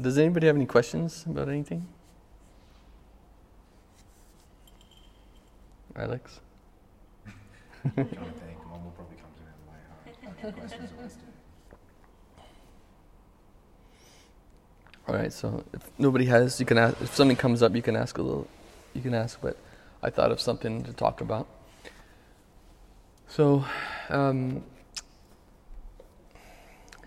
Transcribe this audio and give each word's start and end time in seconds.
Does 0.00 0.16
anybody 0.16 0.46
have 0.46 0.54
any 0.54 0.66
questions 0.66 1.24
about 1.28 1.48
anything? 1.48 1.86
Alex? 5.96 6.40
trying 7.82 8.06
to 8.06 8.14
think. 8.14 8.70
One 8.70 8.84
will 8.84 8.92
probably 8.92 9.16
come 9.16 9.32
to 9.34 9.42
me 9.42 9.50
in 9.52 9.66
my 9.66 9.78
heart. 10.44 10.56
Questions 10.68 10.90
always 10.96 11.14
do. 11.14 11.20
All 15.08 15.14
right, 15.16 15.32
so 15.32 15.64
if 15.72 15.90
nobody 15.98 16.26
has, 16.26 16.60
you 16.60 16.66
can 16.66 16.78
ask. 16.78 17.00
If 17.00 17.16
something 17.16 17.36
comes 17.36 17.62
up, 17.62 17.74
you 17.74 17.82
can 17.82 17.96
ask 17.96 18.18
a 18.18 18.22
little. 18.22 18.46
You 18.94 19.02
can 19.02 19.14
ask, 19.14 19.40
but 19.40 19.56
I 20.02 20.10
thought 20.10 20.30
of 20.30 20.40
something 20.40 20.84
to 20.84 20.92
talk 20.92 21.20
about. 21.20 21.48
So, 23.26 23.64
um, 24.10 24.62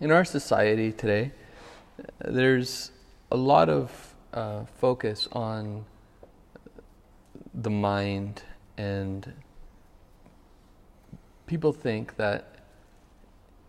in 0.02 0.12
our 0.12 0.26
society 0.26 0.92
today, 0.92 1.32
there's 2.20 2.92
a 3.32 3.38
lot 3.38 3.70
of 3.70 4.16
uh, 4.34 4.66
focus 4.80 5.28
on 5.32 5.86
the 7.54 7.70
mind, 7.70 8.44
and 8.78 9.34
people 11.48 11.74
think 11.74 12.16
that 12.18 12.56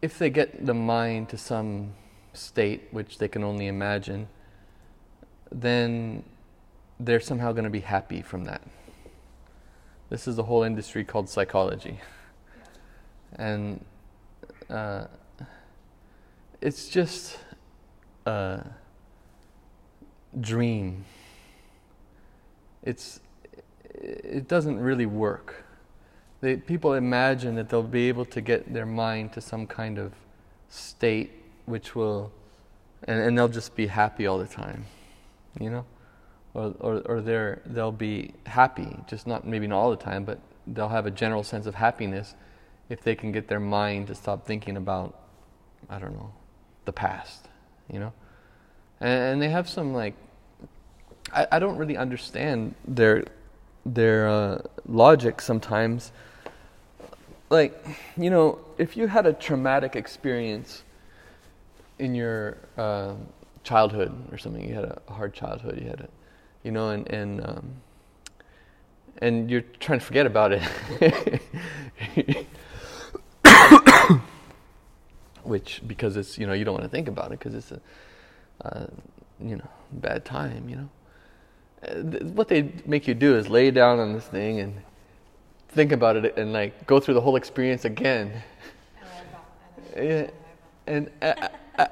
if 0.00 0.18
they 0.18 0.30
get 0.30 0.66
the 0.66 0.74
mind 0.74 1.28
to 1.28 1.38
some 1.38 1.94
state 2.32 2.88
which 2.90 3.18
they 3.18 3.28
can 3.28 3.44
only 3.44 3.66
imagine, 3.66 4.28
then 5.50 6.24
they're 6.98 7.20
somehow 7.20 7.52
going 7.52 7.64
to 7.64 7.70
be 7.70 7.80
happy 7.80 8.22
from 8.22 8.44
that. 8.44 8.62
This 10.08 10.28
is 10.28 10.38
a 10.38 10.42
whole 10.42 10.62
industry 10.62 11.04
called 11.04 11.28
psychology. 11.28 12.00
And 13.36 13.84
uh, 14.68 15.06
it's 16.60 16.88
just 16.88 17.38
a 18.26 18.64
dream. 20.40 21.04
It's, 22.82 23.20
it 23.94 24.48
doesn't 24.48 24.78
really 24.78 25.06
work. 25.06 25.64
They, 26.40 26.56
people 26.56 26.94
imagine 26.94 27.54
that 27.54 27.68
they'll 27.68 27.82
be 27.82 28.08
able 28.08 28.24
to 28.26 28.40
get 28.40 28.72
their 28.72 28.86
mind 28.86 29.32
to 29.34 29.40
some 29.40 29.66
kind 29.66 29.98
of 29.98 30.12
state 30.68 31.30
which 31.66 31.94
will, 31.94 32.32
and, 33.04 33.20
and 33.20 33.38
they'll 33.38 33.48
just 33.48 33.76
be 33.76 33.86
happy 33.86 34.26
all 34.26 34.38
the 34.38 34.46
time, 34.46 34.86
you 35.60 35.70
know? 35.70 35.84
Or, 36.54 36.74
or, 36.80 36.98
or 37.06 37.20
they're, 37.20 37.62
they'll 37.64 37.92
be 37.92 38.34
happy, 38.46 38.98
just 39.06 39.26
not 39.26 39.46
maybe 39.46 39.66
not 39.66 39.78
all 39.78 39.90
the 39.90 39.96
time, 39.96 40.24
but 40.24 40.40
they'll 40.66 40.88
have 40.88 41.06
a 41.06 41.10
general 41.10 41.42
sense 41.42 41.66
of 41.66 41.76
happiness 41.76 42.34
if 42.88 43.02
they 43.02 43.14
can 43.14 43.32
get 43.32 43.48
their 43.48 43.60
mind 43.60 44.08
to 44.08 44.14
stop 44.14 44.46
thinking 44.46 44.76
about, 44.76 45.18
I 45.88 45.98
don't 45.98 46.14
know, 46.14 46.32
the 46.84 46.92
past, 46.92 47.48
you 47.92 48.00
know? 48.00 48.12
And, 49.00 49.42
they 49.42 49.48
have 49.48 49.68
some 49.68 49.92
like, 49.92 50.14
I, 51.32 51.46
I 51.52 51.58
don't 51.58 51.76
really 51.76 51.96
understand 51.96 52.74
their, 52.86 53.24
their 53.84 54.28
uh, 54.28 54.62
logic 54.86 55.40
sometimes. 55.40 56.12
Like, 57.50 57.84
you 58.16 58.30
know, 58.30 58.58
if 58.78 58.96
you 58.96 59.06
had 59.08 59.26
a 59.26 59.32
traumatic 59.32 59.94
experience 59.94 60.84
in 61.98 62.14
your 62.14 62.56
uh, 62.76 63.14
childhood 63.64 64.12
or 64.32 64.38
something, 64.38 64.66
you 64.66 64.74
had 64.74 64.84
a 64.84 65.00
hard 65.08 65.34
childhood, 65.34 65.78
you 65.80 65.88
had 65.88 66.00
a, 66.00 66.08
you 66.62 66.70
know, 66.70 66.90
and 66.90 67.08
and 67.08 67.46
um, 67.46 67.72
and 69.18 69.50
you're 69.50 69.64
trying 69.80 69.98
to 69.98 70.04
forget 70.04 70.26
about 70.26 70.52
it, 70.52 71.42
which 75.52 75.82
because 75.86 76.16
it's 76.16 76.38
you 76.38 76.46
know 76.46 76.54
you 76.54 76.64
don't 76.64 76.72
want 76.72 76.84
to 76.90 76.94
think 76.96 77.08
about 77.08 77.26
it 77.26 77.38
because 77.38 77.54
it's 77.54 77.72
a 77.72 77.80
uh, 78.64 78.86
you 79.38 79.56
know 79.56 79.68
bad 79.92 80.24
time, 80.24 80.66
you 80.70 80.76
know. 80.76 80.88
Uh, 81.86 82.24
what 82.38 82.48
they 82.48 82.72
make 82.86 83.06
you 83.06 83.12
do 83.12 83.36
is 83.36 83.50
lay 83.50 83.70
down 83.70 83.98
on 83.98 84.14
this 84.14 84.24
thing 84.24 84.60
and 84.60 84.72
think 85.68 85.92
about 85.92 86.16
it 86.16 86.38
and 86.38 86.54
like 86.54 86.86
go 86.86 86.98
through 87.00 87.14
the 87.14 87.20
whole 87.20 87.36
experience 87.36 87.84
again. 87.84 88.42
Yeah, 89.94 90.30
and 90.86 91.10
uh, 91.20 91.48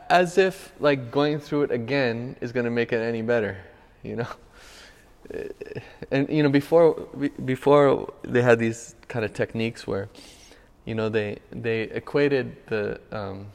as 0.08 0.38
if 0.38 0.72
like 0.80 1.10
going 1.10 1.38
through 1.38 1.64
it 1.64 1.70
again 1.70 2.36
is 2.40 2.50
going 2.52 2.64
to 2.64 2.70
make 2.70 2.92
it 2.92 3.02
any 3.12 3.20
better, 3.20 3.58
you 4.02 4.16
know. 4.16 4.30
And 6.10 6.28
you 6.28 6.42
know 6.42 6.48
before 6.48 6.94
before 7.44 8.12
they 8.22 8.42
had 8.42 8.58
these 8.58 8.96
kind 9.06 9.24
of 9.24 9.32
techniques 9.32 9.86
where, 9.86 10.08
you 10.84 10.94
know, 10.94 11.08
they 11.08 11.38
they 11.50 11.82
equated 11.82 12.56
the 12.66 13.00
um, 13.12 13.46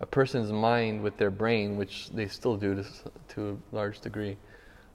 a 0.00 0.06
person's 0.06 0.52
mind 0.52 1.02
with 1.02 1.16
their 1.16 1.30
brain, 1.30 1.76
which 1.76 2.10
they 2.10 2.28
still 2.28 2.56
do 2.56 2.74
to 2.74 2.84
to 3.34 3.60
a 3.72 3.76
large 3.76 4.00
degree, 4.00 4.36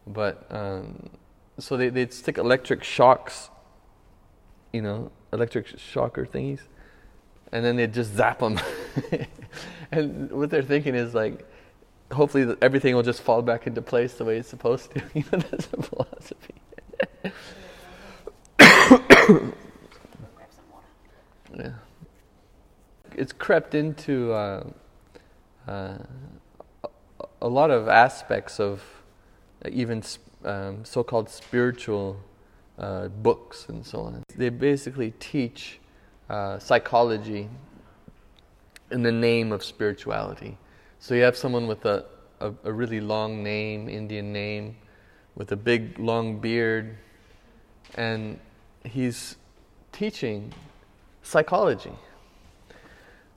but 0.08 0.46
um, 0.50 1.10
so 1.60 1.78
they 1.78 1.90
they'd 1.90 2.14
stick 2.14 2.38
electric 2.38 2.84
shocks, 2.84 3.50
you 4.72 4.82
know, 4.82 5.12
electric 5.32 5.78
shocker 5.78 6.26
thingies, 6.26 6.62
and 7.52 7.64
then 7.64 7.76
they'd 7.76 7.94
just 7.94 8.14
zap 8.16 8.40
them. 8.40 8.60
and 9.92 10.32
what 10.32 10.50
they're 10.50 10.64
thinking 10.64 10.96
is 10.96 11.14
like, 11.14 11.46
hopefully 12.12 12.56
everything 12.62 12.96
will 12.96 13.04
just 13.04 13.22
fall 13.22 13.42
back 13.42 13.68
into 13.68 13.82
place 13.82 14.14
the 14.14 14.26
way 14.26 14.38
it's 14.38 14.50
supposed 14.50 14.92
to. 14.92 15.02
You 15.14 15.24
know, 15.32 15.40
that's 15.40 15.70
a 15.74 15.82
philosophy. 15.82 16.56
yeah. 21.58 21.74
It's 23.16 23.33
crept 23.44 23.76
into 23.76 24.32
uh, 24.32 24.64
uh, 25.68 25.98
a 27.42 27.48
lot 27.50 27.70
of 27.72 27.90
aspects 27.90 28.58
of 28.58 28.82
even 29.70 30.02
um, 30.46 30.86
so-called 30.86 31.30
spiritual 31.30 32.18
uh, 32.80 33.10
books 33.10 33.66
and 33.68 33.86
so 33.86 34.00
on. 34.00 34.24
They 34.38 34.48
basically 34.48 35.12
teach 35.20 35.82
uh, 36.30 36.58
psychology 36.58 37.50
in 38.92 39.04
the 39.04 39.12
name 39.12 39.52
of 39.52 39.62
spirituality. 39.62 40.58
So 41.00 41.14
you 41.14 41.24
have 41.24 41.36
someone 41.36 41.68
with 41.68 41.84
a, 41.84 42.06
a, 42.40 42.54
a, 42.64 42.72
really 42.72 43.02
long 43.02 43.44
name, 43.44 43.90
Indian 43.90 44.32
name, 44.32 44.78
with 45.36 45.52
a 45.52 45.58
big 45.58 46.00
long 46.00 46.40
beard, 46.40 46.96
and 47.96 48.40
he's 48.86 49.36
teaching 49.92 50.54
psychology. 51.24 51.92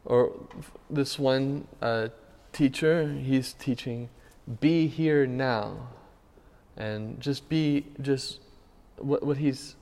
Or 0.06 0.32
this 0.88 1.18
one 1.18 1.68
uh, 1.82 2.08
teacher, 2.52 3.12
he's 3.12 3.52
teaching 3.52 4.08
be 4.60 4.86
here 4.86 5.26
now, 5.26 5.88
and 6.76 7.20
just 7.20 7.48
be 7.48 7.86
just 8.00 8.40
what 8.96 9.24
what 9.24 9.38
he's 9.38 9.76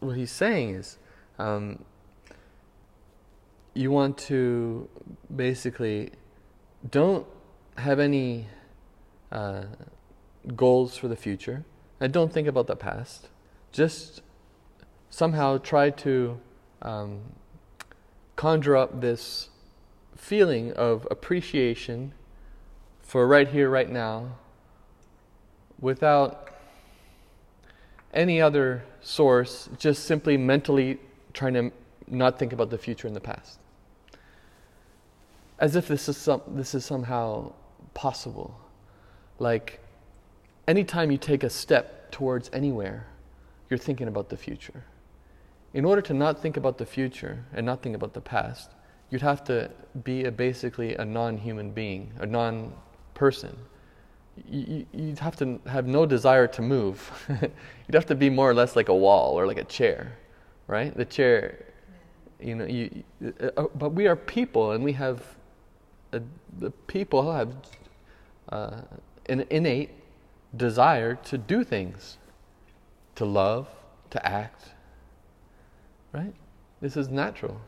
what 0.00 0.16
he's 0.16 0.30
saying 0.30 0.74
is. 0.74 0.98
Um, 1.38 1.84
you 3.74 3.90
want 3.90 4.16
to 4.18 4.88
basically 5.34 6.12
don't 6.88 7.26
have 7.76 7.98
any 7.98 8.46
uh, 9.32 9.64
goals 10.54 10.96
for 10.96 11.08
the 11.08 11.16
future 11.16 11.64
and 11.98 12.12
don't 12.12 12.32
think 12.32 12.46
about 12.46 12.68
the 12.68 12.76
past. 12.76 13.30
Just 13.72 14.22
somehow 15.10 15.58
try 15.58 15.90
to 15.90 16.40
um, 16.82 17.20
conjure 18.36 18.76
up 18.76 19.00
this 19.00 19.48
feeling 20.16 20.72
of 20.72 21.06
appreciation 21.10 22.12
for 23.00 23.26
right 23.26 23.48
here, 23.48 23.68
right 23.68 23.90
now, 23.90 24.36
without 25.80 26.50
any 28.12 28.40
other 28.40 28.84
source, 29.00 29.68
just 29.78 30.04
simply 30.04 30.36
mentally 30.36 30.98
trying 31.32 31.54
to 31.54 31.72
not 32.08 32.38
think 32.38 32.52
about 32.52 32.70
the 32.70 32.78
future 32.78 33.06
and 33.06 33.16
the 33.16 33.20
past 33.20 33.58
as 35.58 35.76
if 35.76 35.88
this 35.88 36.08
is, 36.08 36.16
some, 36.16 36.42
this 36.48 36.74
is 36.74 36.84
somehow 36.84 37.52
possible. 37.94 38.58
Like, 39.38 39.80
anytime 40.66 41.10
you 41.10 41.18
take 41.18 41.44
a 41.44 41.50
step 41.50 42.10
towards 42.10 42.50
anywhere, 42.52 43.06
you're 43.70 43.78
thinking 43.78 44.08
about 44.08 44.28
the 44.28 44.36
future. 44.36 44.84
In 45.72 45.84
order 45.84 46.02
to 46.02 46.14
not 46.14 46.40
think 46.40 46.56
about 46.56 46.78
the 46.78 46.86
future 46.86 47.44
and 47.52 47.66
not 47.66 47.82
think 47.82 47.96
about 47.96 48.14
the 48.14 48.20
past, 48.20 48.70
you'd 49.10 49.22
have 49.22 49.44
to 49.44 49.70
be 50.02 50.24
a, 50.24 50.32
basically 50.32 50.94
a 50.94 51.04
non 51.04 51.36
human 51.36 51.70
being, 51.70 52.12
a 52.18 52.26
non 52.26 52.72
person. 53.14 53.56
You, 54.48 54.84
would 54.92 55.18
have 55.20 55.36
to 55.36 55.60
have 55.66 55.86
no 55.86 56.06
desire 56.06 56.48
to 56.48 56.62
move. 56.62 57.10
you'd 57.28 57.94
have 57.94 58.06
to 58.06 58.16
be 58.16 58.28
more 58.28 58.50
or 58.50 58.54
less 58.54 58.74
like 58.74 58.88
a 58.88 58.94
wall 58.94 59.38
or 59.38 59.46
like 59.46 59.58
a 59.58 59.64
chair, 59.64 60.16
right? 60.66 60.96
The 60.96 61.04
chair, 61.04 61.64
you 62.40 62.56
know, 62.56 62.64
you, 62.64 63.04
uh, 63.24 63.50
uh 63.56 63.66
but 63.76 63.90
we 63.90 64.08
are 64.08 64.16
people 64.16 64.72
and 64.72 64.82
we 64.82 64.92
have 64.92 65.22
the 66.58 66.70
people 66.86 67.32
have 67.32 67.54
uh, 68.50 68.82
an 69.26 69.44
innate 69.50 69.90
desire 70.56 71.14
to 71.16 71.38
do 71.38 71.64
things, 71.64 72.18
to 73.16 73.24
love, 73.24 73.68
to 74.10 74.26
act. 74.26 74.70
Right? 76.12 76.34
This 76.80 76.96
is 76.96 77.08
natural. 77.08 77.60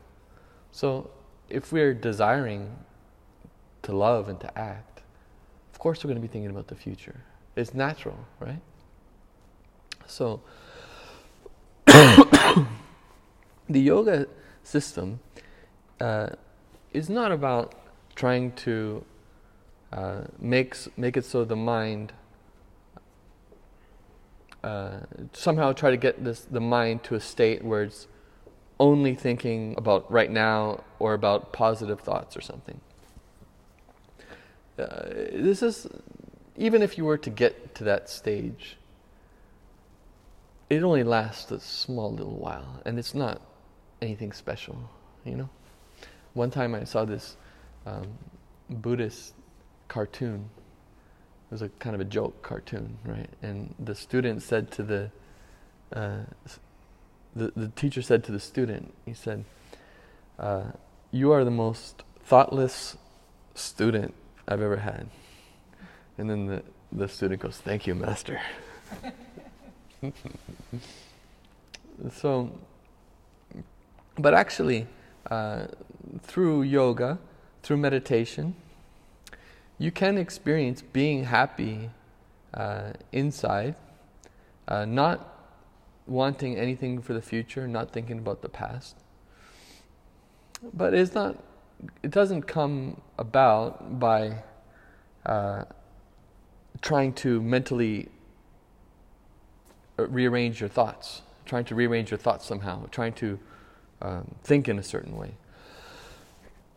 So 0.71 1.09
if 1.49 1.71
we're 1.71 1.93
desiring 1.93 2.75
to 3.83 3.93
love 3.93 4.29
and 4.29 4.39
to 4.41 4.57
act, 4.57 5.01
of 5.73 5.79
course 5.79 6.03
we're 6.03 6.09
going 6.09 6.21
to 6.21 6.27
be 6.27 6.31
thinking 6.31 6.49
about 6.49 6.67
the 6.67 6.75
future. 6.75 7.21
It's 7.55 7.73
natural, 7.73 8.17
right? 8.39 8.61
So, 10.05 10.41
the 11.85 12.65
yoga 13.69 14.27
system 14.63 15.19
uh, 15.99 16.29
is 16.93 17.09
not 17.09 17.31
about 17.31 17.73
trying 18.15 18.51
to 18.53 19.03
uh, 19.91 20.21
make, 20.39 20.75
make 20.97 21.17
it 21.17 21.25
so 21.25 21.45
the 21.45 21.55
mind 21.55 22.13
uh, 24.63 24.99
somehow 25.33 25.71
try 25.71 25.91
to 25.91 25.97
get 25.97 26.23
this 26.23 26.41
the 26.41 26.59
mind 26.59 27.03
to 27.03 27.15
a 27.15 27.19
state 27.19 27.63
where 27.63 27.83
it's 27.83 28.07
only 28.79 29.15
thinking 29.15 29.75
about 29.77 30.11
right 30.11 30.31
now 30.31 30.83
or 30.99 31.13
about 31.13 31.51
positive 31.53 31.99
thoughts 31.99 32.37
or 32.37 32.41
something. 32.41 32.79
Uh, 34.77 35.09
this 35.33 35.63
is 35.63 35.87
even 36.55 36.81
if 36.81 36.97
you 36.97 37.05
were 37.05 37.17
to 37.17 37.29
get 37.29 37.75
to 37.75 37.83
that 37.83 38.09
stage, 38.09 38.77
it 40.69 40.83
only 40.83 41.03
lasts 41.03 41.51
a 41.51 41.59
small 41.59 42.11
little 42.11 42.35
while, 42.35 42.81
and 42.85 42.99
it's 42.99 43.15
not 43.15 43.41
anything 44.01 44.31
special, 44.31 44.89
you 45.23 45.35
know. 45.35 45.49
One 46.33 46.51
time 46.51 46.75
I 46.75 46.83
saw 46.83 47.05
this 47.05 47.37
um, 47.85 48.07
Buddhist 48.69 49.33
cartoon. 49.87 50.49
It 51.49 51.51
was 51.51 51.61
a 51.61 51.69
kind 51.69 51.95
of 51.95 52.01
a 52.01 52.05
joke 52.05 52.41
cartoon, 52.41 52.97
right? 53.05 53.29
And 53.41 53.73
the 53.79 53.95
student 53.95 54.41
said 54.41 54.69
to 54.71 54.83
the 54.83 55.11
uh, 55.93 56.23
the, 57.37 57.51
the 57.55 57.67
teacher 57.69 58.01
said 58.01 58.23
to 58.25 58.31
the 58.31 58.39
student, 58.39 58.93
he 59.05 59.13
said, 59.13 59.45
uh, 60.39 60.71
"You 61.11 61.31
are 61.31 61.43
the 61.43 61.51
most 61.51 62.03
thoughtless 62.23 62.97
student 63.55 64.13
I've 64.47 64.61
ever 64.61 64.77
had." 64.77 65.07
And 66.17 66.29
then 66.29 66.47
the, 66.47 66.63
the 66.91 67.07
student 67.07 67.41
goes, 67.41 67.57
Thank 67.57 67.85
you, 67.85 67.93
Master. 67.93 68.41
so, 72.11 72.51
but 74.17 74.33
actually, 74.33 74.87
uh, 75.29 75.67
through 76.21 76.63
yoga, 76.63 77.19
through 77.61 77.77
meditation, 77.77 78.55
you 79.77 79.91
can 79.91 80.17
experience 80.17 80.81
being 80.81 81.25
happy 81.25 81.91
uh, 82.53 82.93
inside, 83.11 83.75
uh, 84.67 84.85
not 84.85 85.36
wanting 86.07 86.55
anything 86.55 87.01
for 87.01 87.13
the 87.13 87.21
future, 87.21 87.67
not 87.67 87.91
thinking 87.91 88.17
about 88.17 88.41
the 88.41 88.49
past. 88.49 88.95
But 90.73 90.93
it's 90.93 91.13
not, 91.13 91.37
it 92.01 92.11
doesn't 92.11 92.43
come 92.43 93.01
about 93.17 93.99
by 93.99 94.43
uh, 95.25 95.65
trying 96.81 97.13
to 97.13 97.41
mentally 97.41 98.09
uh, 99.99 100.07
rearrange 100.07 100.59
your 100.59 100.69
thoughts, 100.69 101.21
trying 101.45 101.65
to 101.65 101.75
rearrange 101.75 102.11
your 102.11 102.17
thoughts 102.17 102.45
somehow, 102.45 102.85
trying 102.91 103.13
to 103.13 103.39
um, 104.01 104.35
think 104.43 104.67
in 104.67 104.79
a 104.79 104.83
certain 104.83 105.15
way. 105.17 105.33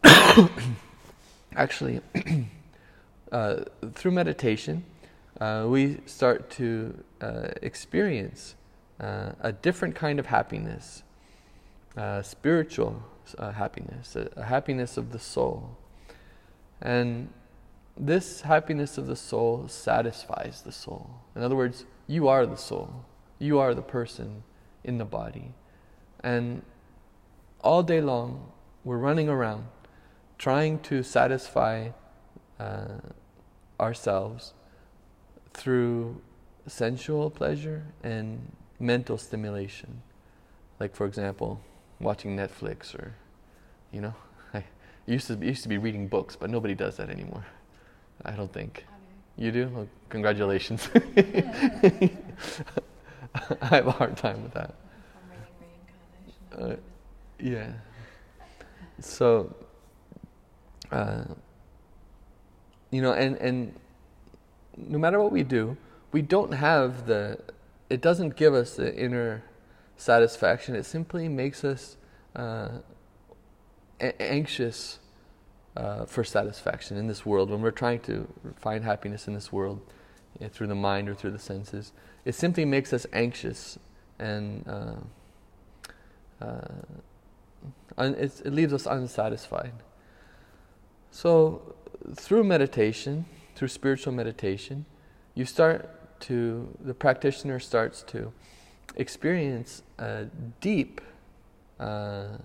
Actually, 1.56 2.00
uh, 3.32 3.64
through 3.94 4.10
meditation, 4.10 4.84
uh, 5.40 5.66
we 5.68 5.98
start 6.06 6.50
to 6.50 7.02
uh, 7.20 7.48
experience 7.62 8.54
uh, 9.00 9.32
a 9.41 9.52
different 9.52 9.94
kind 9.94 10.19
of 10.19 10.26
happiness, 10.26 11.02
uh, 11.97 12.23
spiritual 12.23 13.02
happiness, 13.38 14.17
a, 14.17 14.29
a 14.37 14.44
happiness 14.44 14.97
of 14.97 15.12
the 15.12 15.19
soul. 15.19 15.76
And 16.81 17.29
this 17.97 18.43
happiness 18.43 18.99
of 18.99 19.06
the 19.06 19.17
soul 19.17 19.69
satisfies 19.69 20.62
the 20.62 20.73
soul. 20.73 21.11
In 21.37 21.43
other 21.43 21.56
words, 21.56 21.85
you 22.06 22.29
are 22.29 22.47
the 22.47 22.56
soul, 22.56 23.05
you 23.38 23.58
are 23.58 23.75
the 23.75 23.82
person 23.82 24.43
in 24.85 24.99
the 24.99 25.05
body. 25.05 25.55
And 26.23 26.62
all 27.62 27.82
day 27.82 28.00
long, 28.00 28.52
we're 28.85 28.99
running 28.99 29.29
around 29.29 29.67
trying 30.38 30.79
to 30.79 31.02
satisfy 31.02 31.91
uh, 32.58 32.99
ourselves 33.79 34.55
through 35.52 36.20
sensual 36.67 37.29
pleasure 37.29 37.85
and 38.02 38.50
mental 38.80 39.18
stimulation. 39.18 40.02
Like, 40.78 40.96
for 40.96 41.06
example, 41.06 41.60
watching 42.00 42.36
Netflix 42.36 42.94
or, 42.94 43.14
you 43.92 44.00
know, 44.00 44.14
I 44.54 44.64
used 45.06 45.26
to, 45.28 45.36
used 45.36 45.62
to 45.62 45.68
be 45.68 45.78
reading 45.78 46.08
books, 46.08 46.36
but 46.36 46.50
nobody 46.50 46.74
does 46.74 46.96
that 46.96 47.10
anymore. 47.10 47.46
I 48.24 48.32
don't 48.32 48.52
think. 48.52 48.84
You 49.36 49.52
do? 49.52 49.68
Well, 49.68 49.88
congratulations. 50.08 50.88
I 53.62 53.66
have 53.66 53.86
a 53.86 53.92
hard 53.92 54.16
time 54.16 54.42
with 54.42 54.54
that. 54.54 54.74
Uh, 56.58 56.74
yeah. 57.38 57.72
So, 59.00 59.54
uh, 60.90 61.24
you 62.90 63.00
know, 63.00 63.12
and, 63.12 63.36
and 63.36 63.74
no 64.76 64.98
matter 64.98 65.20
what 65.20 65.32
we 65.32 65.42
do, 65.42 65.76
we 66.12 66.22
don't 66.22 66.52
have 66.52 67.06
the, 67.06 67.38
it 67.90 68.00
doesn't 68.00 68.37
give 68.37 68.54
us 68.54 68.76
the 68.76 68.96
inner 68.96 69.42
satisfaction. 69.96 70.75
It 70.75 70.87
simply 70.87 71.28
makes 71.28 71.64
us 71.64 71.96
uh, 72.34 72.78
a- 74.00 74.22
anxious 74.22 75.00
uh, 75.76 76.04
for 76.04 76.25
satisfaction 76.25 76.96
in 76.96 77.06
this 77.06 77.25
world, 77.25 77.50
when 77.50 77.60
we're 77.60 77.70
trying 77.70 78.00
to 78.00 78.26
find 78.56 78.84
happiness 78.84 79.28
in 79.28 79.34
this 79.34 79.52
world 79.52 79.81
you 80.38 80.46
know, 80.46 80.50
through 80.52 80.66
the 80.66 80.75
mind 80.75 81.08
or 81.08 81.14
through 81.14 81.31
the 81.31 81.38
senses, 81.38 81.92
it 82.25 82.34
simply 82.34 82.64
makes 82.64 82.92
us 82.92 83.06
anxious 83.12 83.78
and 84.19 84.64
uh, 84.69 84.94
uh, 86.44 86.60
un- 87.98 88.14
it 88.14 88.46
leaves 88.46 88.72
us 88.72 88.87
unsatisfied. 88.87 89.72
So, 91.10 91.75
through 92.14 92.44
meditation, 92.44 93.26
through 93.54 93.69
spiritual 93.69 94.12
meditation, 94.12 94.87
you 95.34 95.44
start 95.44 96.00
to, 96.20 96.76
the 96.81 96.94
practitioner 96.94 97.58
starts 97.58 98.02
to 98.05 98.32
experience 98.96 99.82
a 99.99 100.26
deep 100.61 101.00
uh, 101.78 102.38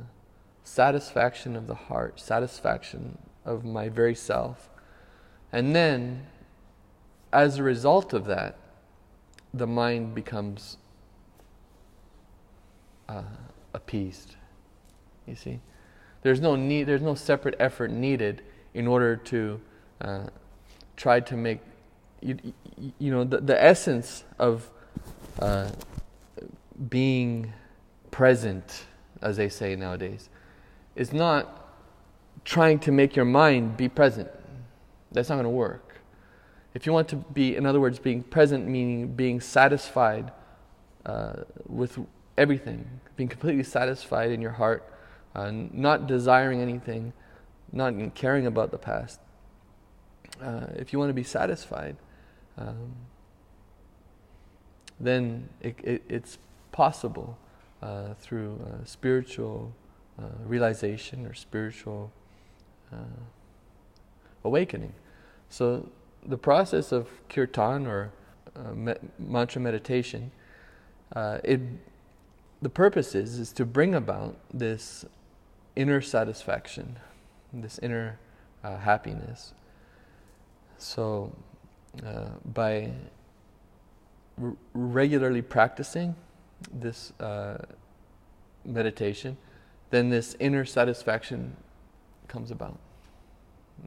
satisfaction 0.63 1.55
of 1.55 1.67
the 1.67 1.75
heart, 1.75 2.19
satisfaction 2.19 3.17
of 3.45 3.63
my 3.63 3.89
very 3.89 4.15
self. 4.15 4.69
And 5.51 5.75
then, 5.75 6.27
as 7.31 7.57
a 7.57 7.63
result 7.63 8.13
of 8.13 8.25
that, 8.25 8.57
the 9.53 9.67
mind 9.67 10.15
becomes 10.15 10.77
uh, 13.07 13.23
appeased. 13.73 14.35
You 15.25 15.35
see? 15.35 15.59
There's 16.21 16.41
no 16.41 16.55
need, 16.55 16.83
there's 16.83 17.01
no 17.01 17.15
separate 17.15 17.55
effort 17.59 17.91
needed 17.91 18.41
in 18.73 18.87
order 18.87 19.15
to 19.15 19.61
uh, 20.01 20.23
try 20.97 21.19
to 21.19 21.37
make, 21.37 21.59
you, 22.21 22.37
you 22.99 23.11
know, 23.11 23.23
the, 23.23 23.39
the 23.39 23.61
essence 23.61 24.23
of 24.39 24.69
uh, 25.39 25.69
being 26.89 27.53
present, 28.11 28.85
as 29.21 29.37
they 29.37 29.49
say 29.49 29.75
nowadays, 29.75 30.29
is 30.95 31.13
not 31.13 31.61
trying 32.43 32.79
to 32.79 32.91
make 32.91 33.15
your 33.15 33.25
mind 33.25 33.77
be 33.77 33.89
present. 33.89 34.29
That's 35.11 35.29
not 35.29 35.35
going 35.35 35.45
to 35.45 35.49
work. 35.49 35.95
If 36.73 36.85
you 36.85 36.91
want 36.91 37.07
to 37.09 37.15
be, 37.15 37.55
in 37.55 37.65
other 37.65 37.79
words, 37.79 37.99
being 37.99 38.21
present, 38.21 38.67
meaning 38.67 39.07
being 39.15 39.39
satisfied 39.39 40.31
uh, 41.05 41.43
with 41.67 41.97
everything, 42.37 42.85
being 43.15 43.29
completely 43.29 43.63
satisfied 43.63 44.31
in 44.31 44.41
your 44.41 44.51
heart, 44.51 44.91
uh, 45.35 45.51
not 45.51 46.07
desiring 46.07 46.61
anything, 46.61 47.13
not 47.71 47.93
caring 48.13 48.45
about 48.45 48.71
the 48.71 48.77
past. 48.77 49.19
Uh, 50.41 50.67
if 50.75 50.91
you 50.91 50.99
want 50.99 51.09
to 51.09 51.13
be 51.13 51.23
satisfied, 51.23 51.95
um, 52.57 52.93
then 54.99 55.49
it, 55.61 55.77
it, 55.83 56.03
it's 56.09 56.37
possible 56.71 57.37
uh, 57.81 58.13
through 58.19 58.59
uh, 58.65 58.83
spiritual 58.85 59.73
uh, 60.19 60.23
realization 60.45 61.25
or 61.25 61.33
spiritual 61.33 62.11
uh, 62.91 63.19
awakening. 64.43 64.93
So 65.49 65.89
the 66.25 66.37
process 66.37 66.91
of 66.91 67.07
kirtan 67.29 67.85
or 67.85 68.11
uh, 68.55 68.73
me- 68.73 68.95
mantra 69.19 69.61
meditation, 69.61 70.31
it 71.15 71.61
the 72.61 72.69
purpose 72.69 73.13
is 73.13 73.37
is 73.37 73.51
to 73.53 73.65
bring 73.65 73.93
about 73.93 74.35
this 74.53 75.05
inner 75.75 76.01
satisfaction, 76.01 76.97
this 77.53 77.77
inner 77.79 78.17
happiness. 78.63 79.53
So 80.77 81.31
uh, 82.05 82.29
by 82.53 82.91
r- 84.41 84.55
regularly 84.73 85.41
practicing 85.41 86.15
this 86.73 87.13
meditation, 88.65 89.37
then 89.91 90.09
this 90.09 90.35
inner 90.39 90.65
satisfaction 90.65 91.55
comes 92.27 92.51
about. 92.51 92.77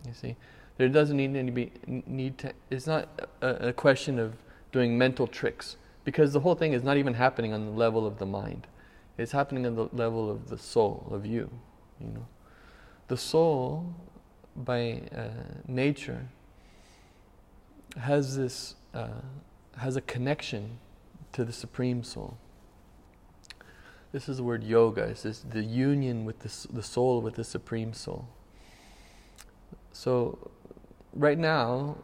You 0.07 0.14
see, 0.14 0.37
There 0.76 0.88
doesn't 0.88 1.16
need 1.16 1.35
to 1.35 1.52
be 1.52 1.73
need 2.07 2.38
to. 2.38 2.52
It's 2.71 2.87
not 2.87 3.09
a, 3.42 3.68
a 3.68 3.73
question 3.73 4.18
of 4.18 4.37
doing 4.71 4.97
mental 4.97 5.26
tricks 5.26 5.76
because 6.04 6.33
the 6.33 6.40
whole 6.40 6.54
thing 6.54 6.73
is 6.73 6.83
not 6.85 6.97
even 6.97 7.14
happening 7.14 7.52
on 7.52 7.66
the 7.66 7.73
level 7.73 8.07
of 8.07 8.18
the 8.18 8.26
mind. 8.26 8.66
It's 9.16 9.33
happening 9.33 9.66
on 9.66 9.75
the 9.75 9.88
level 9.92 10.30
of 10.30 10.49
the 10.49 10.57
soul 10.57 11.09
of 11.11 11.26
you. 11.26 11.50
You 12.00 12.12
know, 12.14 12.26
the 13.09 13.16
soul 13.16 13.92
by 14.54 15.02
uh, 15.16 15.28
nature 15.66 16.28
has 17.99 18.37
this 18.37 18.75
uh, 18.95 19.09
has 19.76 19.97
a 19.97 20.00
connection 20.00 20.78
to 21.33 21.45
the 21.45 21.52
supreme 21.52 22.02
soul. 22.02 22.37
This 24.12 24.28
is 24.28 24.38
the 24.38 24.43
word 24.43 24.64
yoga. 24.64 25.02
It's 25.02 25.23
this, 25.23 25.40
the 25.40 25.62
union 25.62 26.25
with 26.25 26.40
the, 26.40 26.73
the 26.73 26.83
soul 26.83 27.21
with 27.21 27.35
the 27.35 27.45
supreme 27.45 27.93
soul. 27.93 28.26
So, 29.93 30.50
right 31.12 31.38
now, 31.38 31.97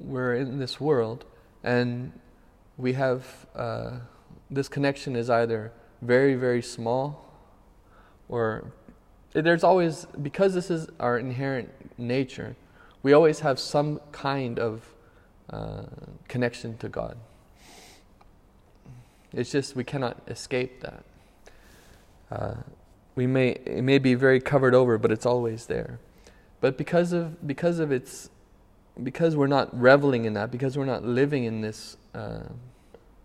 we're 0.00 0.34
in 0.36 0.58
this 0.58 0.80
world, 0.80 1.24
and 1.64 2.12
we 2.76 2.92
have 2.92 3.26
uh, 3.56 3.98
this 4.50 4.68
connection 4.68 5.16
is 5.16 5.28
either 5.30 5.72
very, 6.00 6.34
very 6.34 6.62
small, 6.62 7.28
or 8.28 8.72
there's 9.32 9.64
always, 9.64 10.06
because 10.22 10.54
this 10.54 10.70
is 10.70 10.88
our 11.00 11.18
inherent 11.18 11.70
nature, 11.98 12.54
we 13.02 13.12
always 13.12 13.40
have 13.40 13.58
some 13.58 14.00
kind 14.12 14.58
of 14.58 14.91
uh, 15.52 15.84
connection 16.28 16.76
to 16.78 16.88
God. 16.88 17.16
It's 19.32 19.50
just 19.50 19.76
we 19.76 19.84
cannot 19.84 20.20
escape 20.28 20.80
that. 20.80 21.04
Uh, 22.30 22.54
we 23.14 23.26
may 23.26 23.50
it 23.64 23.82
may 23.82 23.98
be 23.98 24.14
very 24.14 24.40
covered 24.40 24.74
over, 24.74 24.98
but 24.98 25.10
it's 25.10 25.26
always 25.26 25.66
there. 25.66 25.98
But 26.60 26.78
because 26.78 27.12
of 27.12 27.46
because 27.46 27.78
of 27.78 27.92
its 27.92 28.30
because 29.02 29.36
we're 29.36 29.46
not 29.46 29.78
reveling 29.78 30.24
in 30.24 30.34
that, 30.34 30.50
because 30.50 30.76
we're 30.76 30.84
not 30.84 31.04
living 31.04 31.44
in 31.44 31.60
this, 31.60 31.96
uh, 32.14 32.40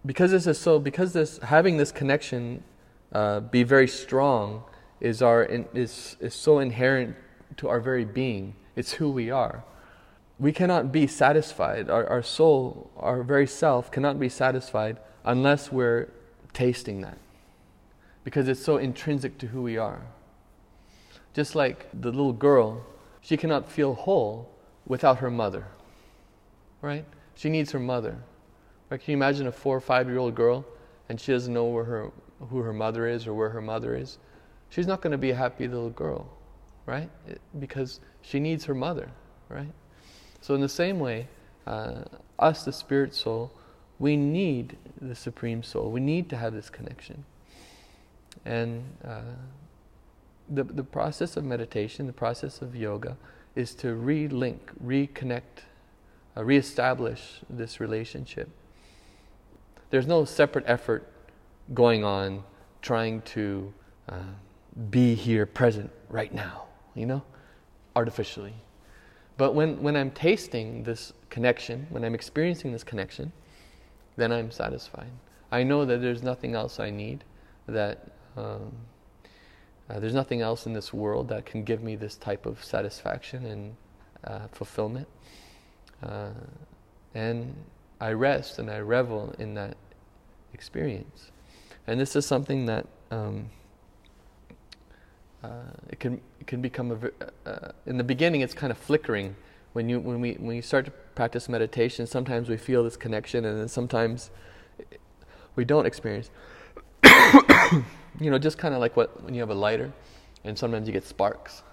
because 0.05 0.31
this 0.31 0.47
is 0.47 0.57
so, 0.57 0.79
because 0.79 1.13
this 1.13 1.37
having 1.39 1.77
this 1.77 1.91
connection 1.91 2.63
uh, 3.11 3.41
be 3.41 3.63
very 3.63 3.87
strong 3.87 4.63
is 4.99 5.21
our 5.21 5.43
is 5.43 6.17
is 6.19 6.33
so 6.33 6.59
inherent 6.59 7.15
to 7.57 7.67
our 7.67 7.79
very 7.79 8.05
being. 8.05 8.55
It's 8.75 8.93
who 8.93 9.09
we 9.09 9.31
are. 9.31 9.63
We 10.39 10.51
cannot 10.51 10.91
be 10.91 11.07
satisfied. 11.07 11.89
Our 11.89 12.07
our 12.07 12.23
soul, 12.23 12.91
our 12.97 13.23
very 13.23 13.47
self, 13.47 13.91
cannot 13.91 14.19
be 14.19 14.29
satisfied 14.29 14.97
unless 15.25 15.71
we're 15.71 16.09
tasting 16.53 17.01
that 17.01 17.17
because 18.23 18.47
it's 18.47 18.63
so 18.63 18.77
intrinsic 18.77 19.37
to 19.37 19.47
who 19.47 19.61
we 19.61 19.77
are. 19.77 20.01
Just 21.33 21.55
like 21.55 21.87
the 21.93 22.09
little 22.09 22.33
girl, 22.33 22.85
she 23.21 23.37
cannot 23.37 23.71
feel 23.71 23.93
whole 23.93 24.49
without 24.85 25.19
her 25.19 25.31
mother, 25.31 25.67
right? 26.81 27.05
She 27.35 27.49
needs 27.49 27.71
her 27.71 27.79
mother. 27.79 28.17
Right? 28.89 29.01
Can 29.01 29.11
you 29.11 29.17
imagine 29.17 29.47
a 29.47 29.51
four 29.51 29.77
or 29.77 29.81
five 29.81 30.07
year 30.07 30.17
old 30.17 30.35
girl 30.35 30.65
and 31.09 31.21
she 31.21 31.31
doesn't 31.31 31.53
know 31.53 31.65
where 31.65 31.83
her, 31.83 32.11
who 32.49 32.59
her 32.59 32.73
mother 32.73 33.07
is 33.07 33.27
or 33.27 33.33
where 33.33 33.49
her 33.49 33.61
mother 33.61 33.95
is? 33.95 34.17
She's 34.69 34.87
not 34.87 35.01
going 35.01 35.11
to 35.11 35.17
be 35.17 35.31
a 35.31 35.35
happy 35.35 35.67
little 35.67 35.89
girl, 35.89 36.27
right? 36.85 37.09
Because 37.59 37.99
she 38.21 38.39
needs 38.39 38.65
her 38.65 38.75
mother, 38.75 39.09
right? 39.49 39.71
So, 40.41 40.55
in 40.55 40.61
the 40.61 40.69
same 40.69 40.99
way, 40.99 41.27
uh, 41.65 42.03
us, 42.39 42.63
the 42.63 42.71
spirit 42.71 43.13
soul, 43.13 43.51
we 43.99 44.15
need 44.15 44.77
the 45.01 45.15
supreme 45.15 45.63
soul. 45.63 45.91
We 45.91 45.99
need 45.99 46.29
to 46.29 46.37
have 46.37 46.53
this 46.53 46.69
connection. 46.69 47.25
And 48.45 48.83
uh, 49.03 49.21
the, 50.49 50.63
the 50.63 50.83
process 50.83 51.35
of 51.35 51.43
meditation, 51.43 52.07
the 52.07 52.13
process 52.13 52.61
of 52.61 52.75
yoga, 52.75 53.17
is 53.55 53.73
to 53.75 53.87
relink, 53.87 54.59
reconnect, 54.83 55.63
uh, 56.35 56.43
reestablish 56.43 57.41
this 57.49 57.79
relationship. 57.79 58.49
There's 59.89 60.07
no 60.07 60.25
separate 60.25 60.65
effort 60.67 61.11
going 61.73 62.03
on 62.03 62.43
trying 62.81 63.21
to 63.23 63.73
uh, 64.07 64.19
be 64.89 65.15
here 65.15 65.45
present 65.45 65.89
right 66.09 66.33
now, 66.33 66.65
you 66.93 67.05
know, 67.05 67.23
artificially. 67.95 68.53
But 69.37 69.53
when, 69.53 69.81
when 69.81 69.95
I'm 69.95 70.11
tasting 70.11 70.83
this 70.83 71.13
connection, 71.29 71.87
when 71.89 72.03
I'm 72.03 72.15
experiencing 72.15 72.71
this 72.71 72.83
connection, 72.83 73.31
then 74.15 74.31
I'm 74.31 74.49
satisfied. 74.49 75.11
I 75.51 75.63
know 75.63 75.85
that 75.85 76.01
there's 76.01 76.23
nothing 76.23 76.55
else 76.55 76.79
I 76.79 76.89
need, 76.89 77.23
that 77.67 78.07
um, 78.35 78.73
uh, 79.89 79.99
there's 79.99 80.13
nothing 80.13 80.41
else 80.41 80.65
in 80.65 80.73
this 80.73 80.93
world 80.93 81.29
that 81.29 81.45
can 81.45 81.63
give 81.63 81.81
me 81.81 81.95
this 81.95 82.15
type 82.15 82.45
of 82.45 82.63
satisfaction 82.63 83.45
and 83.45 83.75
uh, 84.23 84.47
fulfillment. 84.51 85.07
Uh, 86.03 86.31
and 87.13 87.55
I 88.01 88.11
rest 88.11 88.59
and 88.59 88.69
I 88.69 88.79
revel 88.79 89.33
in 89.39 89.53
that 89.53 89.77
experience. 90.53 91.31
And 91.85 91.99
this 91.99 92.15
is 92.15 92.25
something 92.25 92.65
that 92.65 92.85
um, 93.11 93.49
uh, 95.43 95.49
it 95.89 95.99
can 95.99 96.21
it 96.39 96.47
can 96.47 96.61
become 96.61 96.91
a 96.91 97.49
uh, 97.49 97.71
in 97.85 97.97
the 97.97 98.03
beginning 98.03 98.41
it's 98.41 98.53
kind 98.53 98.71
of 98.71 98.77
flickering 98.77 99.35
when 99.73 99.89
you 99.89 99.99
when 99.99 100.19
we 100.19 100.33
when 100.33 100.55
you 100.55 100.61
start 100.61 100.85
to 100.85 100.91
practice 101.13 101.47
meditation. 101.47 102.07
Sometimes 102.07 102.49
we 102.49 102.57
feel 102.57 102.83
this 102.83 102.97
connection, 102.97 103.45
and 103.45 103.59
then 103.59 103.67
sometimes 103.67 104.31
we 105.55 105.65
don't 105.65 105.85
experience. 105.85 106.31
you 108.19 108.31
know, 108.31 108.39
just 108.39 108.57
kind 108.57 108.73
of 108.73 108.79
like 108.79 108.97
what 108.97 109.23
when 109.23 109.33
you 109.33 109.39
have 109.39 109.51
a 109.51 109.55
lighter, 109.55 109.93
and 110.43 110.57
sometimes 110.57 110.87
you 110.87 110.93
get 110.93 111.05
sparks, 111.05 111.63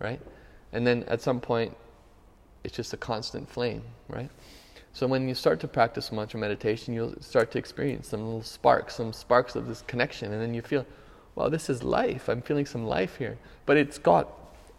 right? 0.00 0.20
And 0.72 0.86
then 0.86 1.04
at 1.04 1.20
some 1.20 1.40
point, 1.40 1.76
it's 2.64 2.74
just 2.76 2.92
a 2.92 2.96
constant 2.96 3.48
flame, 3.48 3.82
right? 4.08 4.30
So 4.92 5.06
when 5.06 5.28
you 5.28 5.34
start 5.34 5.60
to 5.60 5.68
practice 5.68 6.10
mantra 6.10 6.40
meditation, 6.40 6.94
you'll 6.94 7.14
start 7.20 7.52
to 7.52 7.58
experience 7.58 8.08
some 8.08 8.24
little 8.24 8.42
sparks, 8.42 8.96
some 8.96 9.12
sparks 9.12 9.54
of 9.54 9.68
this 9.68 9.82
connection, 9.82 10.32
and 10.32 10.42
then 10.42 10.52
you 10.52 10.62
feel, 10.62 10.84
wow, 11.40 11.48
this 11.48 11.70
is 11.70 11.82
life. 11.82 12.28
I'm 12.28 12.42
feeling 12.42 12.66
some 12.66 12.84
life 12.84 13.16
here, 13.16 13.38
but 13.64 13.76
it's 13.76 13.98
got, 13.98 14.28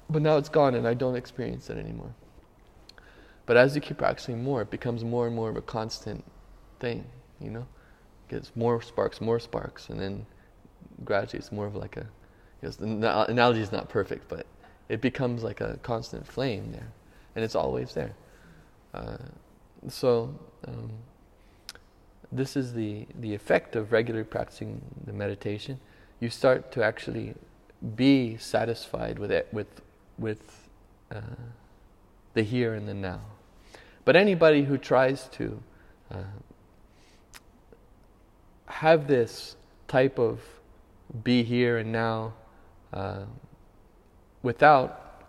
but 0.09 0.21
now 0.21 0.37
it's 0.37 0.49
gone, 0.49 0.75
and 0.75 0.87
I 0.87 0.93
don't 0.93 1.15
experience 1.15 1.69
it 1.69 1.77
anymore. 1.77 2.13
But 3.47 3.57
as 3.57 3.75
you 3.75 3.81
keep 3.81 3.97
practicing 3.97 4.43
more, 4.43 4.61
it 4.61 4.69
becomes 4.69 5.03
more 5.03 5.25
and 5.25 5.35
more 5.35 5.49
of 5.49 5.57
a 5.57 5.61
constant 5.61 6.23
thing, 6.79 7.03
you 7.39 7.49
know? 7.49 7.65
It 8.27 8.35
gets 8.35 8.55
more 8.55 8.81
sparks, 8.81 9.19
more 9.19 9.39
sparks, 9.39 9.89
and 9.89 9.99
then 9.99 10.25
gradually 11.03 11.39
it's 11.39 11.51
more 11.51 11.65
of 11.65 11.75
like 11.75 11.97
a, 11.97 12.05
know, 12.61 12.69
the 12.69 13.31
analogy 13.31 13.61
is 13.61 13.71
not 13.71 13.89
perfect, 13.89 14.29
but 14.29 14.45
it 14.87 15.01
becomes 15.01 15.43
like 15.43 15.61
a 15.61 15.79
constant 15.81 16.27
flame 16.27 16.71
there, 16.71 16.91
and 17.35 17.43
it's 17.43 17.55
always 17.55 17.93
there. 17.93 18.13
Uh, 18.93 19.17
so 19.87 20.37
um, 20.67 20.91
this 22.31 22.55
is 22.55 22.73
the 22.73 23.07
the 23.19 23.33
effect 23.33 23.75
of 23.75 23.91
regularly 23.91 24.25
practicing 24.25 24.81
the 25.05 25.13
meditation. 25.13 25.79
You 26.21 26.29
start 26.29 26.71
to 26.71 26.83
actually 26.83 27.33
be 27.95 28.37
satisfied 28.37 29.19
with 29.19 29.31
it, 29.31 29.49
with 29.51 29.81
with 30.17 30.69
uh, 31.11 31.19
the 32.33 32.43
here 32.43 32.73
and 32.73 32.87
the 32.87 32.93
now. 32.93 33.21
But 34.05 34.15
anybody 34.15 34.63
who 34.63 34.77
tries 34.77 35.27
to 35.29 35.61
uh, 36.09 36.23
have 38.67 39.07
this 39.07 39.55
type 39.87 40.17
of 40.17 40.39
be 41.23 41.43
here 41.43 41.77
and 41.77 41.91
now 41.91 42.33
uh, 42.93 43.25
without 44.41 45.25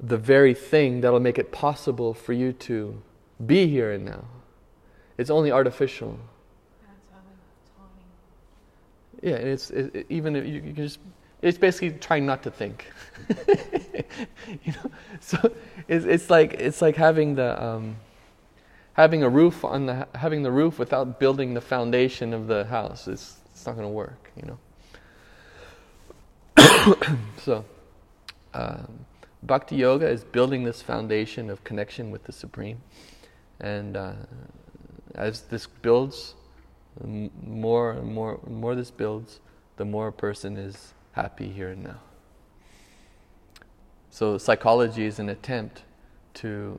the 0.00 0.16
very 0.16 0.54
thing 0.54 1.00
that'll 1.00 1.20
make 1.20 1.38
it 1.38 1.52
possible 1.52 2.12
for 2.12 2.32
you 2.32 2.52
to 2.52 3.00
be 3.46 3.68
here 3.68 3.92
and 3.92 4.04
now. 4.04 4.24
It's 5.16 5.30
only 5.30 5.52
artificial. 5.52 6.18
Yeah, 9.22 9.36
it's 9.36 9.70
it, 9.70 10.06
even 10.08 10.34
you, 10.34 10.42
you, 10.42 10.60
can 10.60 10.74
just 10.74 10.98
it's 11.40 11.56
basically 11.56 11.98
trying 11.98 12.26
not 12.26 12.42
to 12.42 12.50
think. 12.50 12.86
you 14.64 14.72
know, 14.72 14.90
so 15.20 15.52
it's 15.88 16.04
it's 16.04 16.28
like 16.28 16.54
it's 16.54 16.82
like 16.82 16.96
having 16.96 17.36
the 17.36 17.62
um, 17.62 17.96
having 18.94 19.22
a 19.22 19.28
roof 19.28 19.64
on 19.64 19.86
the 19.86 20.08
having 20.14 20.42
the 20.42 20.50
roof 20.50 20.78
without 20.78 21.20
building 21.20 21.54
the 21.54 21.60
foundation 21.60 22.34
of 22.34 22.48
the 22.48 22.64
house. 22.64 23.08
It's 23.08 23.38
it's 23.52 23.64
not 23.64 23.76
going 23.76 23.86
to 23.86 23.92
work. 23.92 24.30
You 24.36 24.48
know. 24.48 24.58
so, 27.38 27.64
um, 28.54 29.06
Bhakti 29.42 29.76
Yoga 29.76 30.08
is 30.08 30.24
building 30.24 30.64
this 30.64 30.82
foundation 30.82 31.50
of 31.50 31.62
connection 31.64 32.10
with 32.10 32.24
the 32.24 32.32
Supreme. 32.32 32.80
And 33.60 33.96
uh, 33.96 34.12
as 35.14 35.42
this 35.42 35.66
builds, 35.66 36.34
more 37.00 37.92
and 37.92 38.12
more, 38.12 38.40
more 38.46 38.74
this 38.74 38.90
builds, 38.90 39.40
the 39.76 39.84
more 39.84 40.08
a 40.08 40.12
person 40.12 40.56
is 40.56 40.94
happy 41.12 41.48
here 41.48 41.70
and 41.70 41.84
now. 41.84 42.00
So, 44.10 44.36
psychology 44.36 45.06
is 45.06 45.18
an 45.18 45.30
attempt 45.30 45.84
to 46.34 46.78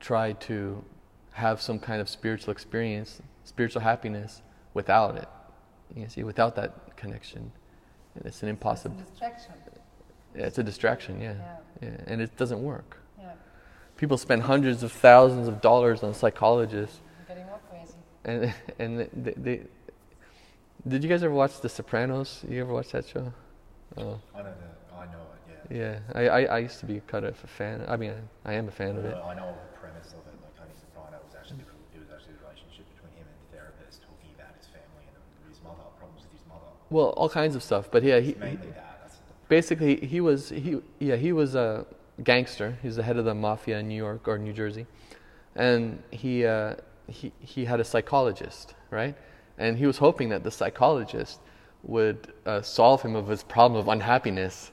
try 0.00 0.32
to 0.32 0.84
have 1.32 1.62
some 1.62 1.78
kind 1.78 2.00
of 2.00 2.08
spiritual 2.08 2.50
experience, 2.50 3.22
spiritual 3.44 3.82
happiness 3.82 4.42
without 4.74 5.16
it. 5.16 5.28
You 5.94 6.08
see, 6.08 6.24
without 6.24 6.56
that 6.56 6.96
connection. 6.96 7.52
It's 8.24 8.42
an 8.42 8.48
impossible. 8.48 8.96
It's 8.98 9.08
a 9.08 9.12
distraction. 9.12 9.52
Yeah, 10.36 10.46
it's 10.46 10.58
a 10.58 10.62
distraction. 10.64 11.20
Yeah. 11.20 11.34
yeah. 11.34 11.88
yeah. 11.88 11.96
and 12.08 12.20
it 12.20 12.36
doesn't 12.36 12.62
work. 12.62 12.98
Yeah. 13.18 13.30
people 13.96 14.18
spend 14.18 14.42
hundreds 14.42 14.82
of 14.82 14.90
thousands 14.90 15.46
of 15.46 15.60
dollars 15.60 16.02
on 16.02 16.12
psychologists, 16.12 16.98
Getting 16.98 16.98
more 16.98 16.98
crazy. 16.98 17.07
And 18.24 18.54
and 18.78 19.08
they, 19.12 19.34
they 19.36 19.62
did 20.86 21.02
you 21.02 21.08
guys 21.08 21.22
ever 21.22 21.34
watch 21.34 21.60
The 21.60 21.68
Sopranos? 21.68 22.44
You 22.48 22.60
ever 22.62 22.72
watch 22.72 22.90
that 22.92 23.06
show? 23.06 23.32
Oh, 23.96 24.20
I 24.34 24.42
know 24.42 24.44
the, 24.44 24.94
I 24.94 25.06
know 25.06 25.20
it. 25.48 25.74
Yeah. 25.74 25.98
yeah. 26.14 26.14
I, 26.14 26.28
I, 26.28 26.42
I 26.56 26.58
used 26.58 26.78
to 26.80 26.86
be 26.86 27.00
kind 27.06 27.24
of 27.24 27.42
a 27.42 27.46
fan. 27.46 27.84
I 27.88 27.96
mean, 27.96 28.12
I 28.44 28.54
am 28.54 28.68
a 28.68 28.70
fan 28.70 28.96
of 28.96 29.04
it. 29.04 29.16
I 29.16 29.34
know 29.34 29.54
the 29.72 29.78
premise 29.78 30.08
of 30.08 30.20
it. 30.20 30.38
Like 30.42 30.56
Tony 30.56 30.70
Soprano 30.78 31.18
was 31.24 31.34
actually 31.36 31.60
it 31.94 31.98
was 31.98 32.08
actually 32.14 32.34
the 32.34 32.46
relationship 32.46 32.86
between 32.94 33.12
him 33.18 33.26
and 33.26 33.38
the 33.42 33.56
therapist 33.56 34.02
talking 34.02 34.30
about 34.34 34.54
his 34.56 34.66
family 34.66 35.04
and 35.08 35.50
his 35.50 35.60
mother 35.62 35.82
problems 35.98 36.22
with 36.22 36.32
his 36.32 36.46
mother. 36.48 36.70
Well, 36.90 37.10
all 37.16 37.28
kinds 37.28 37.56
of 37.56 37.62
stuff. 37.62 37.90
But 37.90 38.04
yeah, 38.04 38.20
he, 38.20 38.30
It's 38.30 38.40
mainly 38.40 38.68
that. 38.68 39.00
That's 39.02 39.16
the, 39.16 39.22
basically 39.48 39.96
he 40.06 40.20
was 40.20 40.50
he 40.50 40.80
yeah 41.00 41.16
he 41.16 41.32
was 41.32 41.54
a 41.54 41.86
gangster. 42.22 42.78
He's 42.82 42.96
the 42.96 43.02
head 43.02 43.16
of 43.16 43.24
the 43.24 43.34
mafia 43.34 43.78
in 43.80 43.88
New 43.88 43.96
York 43.96 44.28
or 44.28 44.38
New 44.38 44.52
Jersey, 44.52 44.86
and 45.56 46.02
he 46.10 46.46
uh, 46.46 46.76
he 47.08 47.32
he 47.40 47.64
had 47.64 47.80
a 47.80 47.84
psychologist, 47.84 48.74
right? 48.90 49.16
And 49.58 49.76
he 49.76 49.86
was 49.86 49.98
hoping 49.98 50.28
that 50.28 50.44
the 50.44 50.50
psychologist 50.50 51.40
would 51.82 52.32
uh, 52.46 52.62
solve 52.62 53.02
him 53.02 53.16
of 53.16 53.26
his 53.28 53.42
problem 53.42 53.80
of 53.80 53.88
unhappiness, 53.88 54.70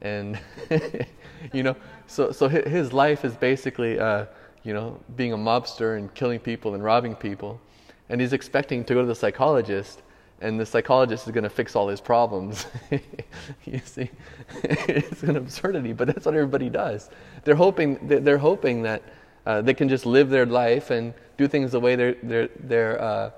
and 0.00 0.38
you 1.52 1.62
know, 1.62 1.76
so 2.06 2.30
so 2.30 2.48
his 2.48 2.92
life 2.92 3.24
is 3.24 3.34
basically 3.36 3.98
uh, 3.98 4.26
you 4.62 4.74
know 4.74 4.98
being 5.16 5.32
a 5.32 5.36
mobster 5.36 5.98
and 5.98 6.12
killing 6.14 6.38
people 6.38 6.74
and 6.74 6.84
robbing 6.84 7.14
people, 7.14 7.60
and 8.08 8.20
he's 8.20 8.32
expecting 8.32 8.84
to 8.84 8.94
go 8.94 9.00
to 9.00 9.06
the 9.06 9.14
psychologist 9.14 10.02
and 10.40 10.58
the 10.58 10.66
psychologist 10.66 11.26
is 11.26 11.32
going 11.32 11.44
to 11.44 11.50
fix 11.50 11.74
all 11.74 11.88
his 11.88 12.00
problems. 12.00 12.66
you 13.64 13.80
see, 13.84 14.08
it's 14.62 15.22
an 15.22 15.36
absurdity, 15.36 15.92
but 15.92 16.06
that's 16.06 16.26
what 16.26 16.34
everybody 16.34 16.70
does. 16.70 17.10
They're 17.44 17.54
hoping 17.54 17.98
they're 18.06 18.20
they're 18.20 18.38
hoping 18.38 18.82
that 18.82 19.02
uh, 19.48 19.62
they 19.62 19.72
can 19.72 19.88
just 19.88 20.04
live 20.04 20.28
their 20.28 20.44
life 20.44 20.90
and 20.90 21.14
do 21.38 21.48
things 21.48 21.72
the 21.72 21.80
way 21.80 21.96
they're 21.96 22.16
they're 22.22 22.48
they're 22.60 23.00
uh, 23.00 23.30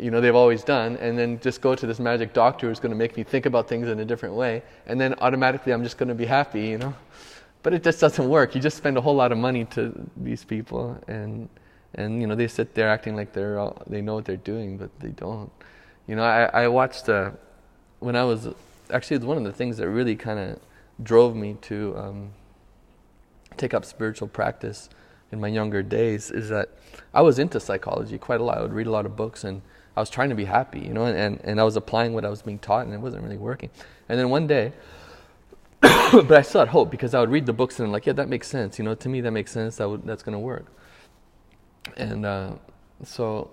you 0.00 0.10
know 0.10 0.22
they've 0.22 0.34
always 0.34 0.64
done, 0.64 0.96
and 0.96 1.18
then 1.18 1.38
just 1.40 1.60
go 1.60 1.74
to 1.74 1.86
this 1.86 2.00
magic 2.00 2.32
doctor 2.32 2.68
who's 2.68 2.80
going 2.80 2.90
to 2.90 2.96
make 2.96 3.14
me 3.14 3.22
think 3.22 3.44
about 3.44 3.68
things 3.68 3.88
in 3.88 4.00
a 4.00 4.04
different 4.06 4.34
way, 4.34 4.62
and 4.86 4.98
then 4.98 5.14
automatically 5.20 5.72
I'm 5.72 5.82
just 5.82 5.98
going 5.98 6.08
to 6.08 6.14
be 6.14 6.24
happy, 6.24 6.62
you 6.68 6.78
know. 6.78 6.94
But 7.62 7.74
it 7.74 7.82
just 7.82 8.00
doesn't 8.00 8.26
work. 8.26 8.54
You 8.54 8.60
just 8.60 8.78
spend 8.78 8.96
a 8.96 9.02
whole 9.02 9.14
lot 9.14 9.32
of 9.32 9.38
money 9.38 9.66
to 9.76 9.92
these 10.16 10.44
people, 10.44 10.98
and 11.08 11.50
and 11.94 12.22
you 12.22 12.26
know 12.26 12.34
they 12.34 12.48
sit 12.48 12.74
there 12.74 12.88
acting 12.88 13.16
like 13.16 13.34
they're 13.34 13.58
all, 13.58 13.82
they 13.86 14.00
know 14.00 14.14
what 14.14 14.24
they're 14.24 14.38
doing, 14.38 14.78
but 14.78 14.88
they 14.98 15.10
don't. 15.10 15.52
You 16.06 16.16
know, 16.16 16.24
I, 16.24 16.64
I 16.64 16.68
watched 16.68 17.10
uh, 17.10 17.32
when 17.98 18.16
I 18.16 18.24
was 18.24 18.48
actually 18.90 19.16
it's 19.16 19.26
one 19.26 19.36
of 19.36 19.44
the 19.44 19.52
things 19.52 19.76
that 19.76 19.90
really 19.90 20.16
kind 20.16 20.38
of 20.38 20.58
drove 21.02 21.36
me 21.36 21.58
to 21.62 21.94
um, 21.98 22.30
take 23.56 23.74
up 23.74 23.84
spiritual 23.84 24.28
practice 24.28 24.88
in 25.32 25.40
my 25.40 25.48
younger 25.48 25.82
days 25.82 26.30
is 26.30 26.48
that 26.50 26.70
I 27.12 27.22
was 27.22 27.38
into 27.38 27.58
psychology 27.60 28.18
quite 28.18 28.40
a 28.40 28.44
lot. 28.44 28.58
I 28.58 28.62
would 28.62 28.72
read 28.72 28.86
a 28.86 28.90
lot 28.90 29.06
of 29.06 29.16
books 29.16 29.44
and 29.44 29.62
I 29.96 30.00
was 30.00 30.10
trying 30.10 30.28
to 30.28 30.34
be 30.34 30.44
happy, 30.44 30.80
you 30.80 30.92
know, 30.92 31.04
and, 31.04 31.16
and, 31.16 31.40
and 31.42 31.60
I 31.60 31.64
was 31.64 31.76
applying 31.76 32.12
what 32.12 32.24
I 32.24 32.28
was 32.28 32.42
being 32.42 32.58
taught 32.58 32.84
and 32.86 32.94
it 32.94 33.00
wasn't 33.00 33.22
really 33.24 33.38
working. 33.38 33.70
And 34.08 34.18
then 34.18 34.30
one 34.30 34.46
day, 34.46 34.72
but 35.80 36.32
I 36.32 36.42
still 36.42 36.60
had 36.60 36.68
hope 36.68 36.90
because 36.90 37.14
I 37.14 37.20
would 37.20 37.30
read 37.30 37.46
the 37.46 37.52
books 37.52 37.78
and 37.78 37.86
I'm 37.86 37.92
like, 37.92 38.06
yeah, 38.06 38.12
that 38.12 38.28
makes 38.28 38.48
sense. 38.48 38.78
You 38.78 38.84
know, 38.84 38.94
to 38.94 39.08
me 39.08 39.20
that 39.22 39.30
makes 39.30 39.50
sense. 39.50 39.76
That 39.76 39.88
would, 39.88 40.06
that's 40.06 40.22
going 40.22 40.34
to 40.34 40.38
work. 40.38 40.66
And 41.96 42.26
uh, 42.26 42.52
so 43.04 43.50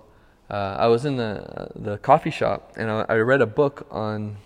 uh, 0.49 0.75
I 0.79 0.87
was 0.87 1.05
in 1.05 1.17
the 1.17 1.69
the 1.75 1.97
coffee 1.97 2.31
shop 2.31 2.73
and 2.75 2.89
I, 2.89 3.05
I 3.09 3.15
read 3.17 3.41
a 3.41 3.45
book 3.47 3.87
on, 3.89 4.37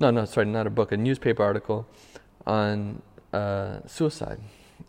no, 0.00 0.10
no, 0.10 0.24
sorry, 0.24 0.46
not 0.46 0.66
a 0.66 0.70
book, 0.70 0.92
a 0.92 0.96
newspaper 0.96 1.42
article 1.42 1.86
on 2.46 3.02
uh, 3.32 3.80
suicide, 3.86 4.40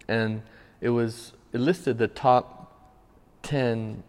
and 0.10 0.42
it 0.82 0.90
was 0.90 1.34
it 1.54 1.60
listed 1.60 1.98
the 1.98 2.08
top 2.08 2.74
ten 3.44 4.04